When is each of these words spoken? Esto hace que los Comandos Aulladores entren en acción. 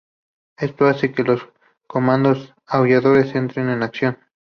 Esto 0.57 0.87
hace 0.87 1.11
que 1.11 1.21
los 1.21 1.47
Comandos 1.85 2.55
Aulladores 2.65 3.35
entren 3.35 3.69
en 3.69 3.83
acción. 3.83 4.17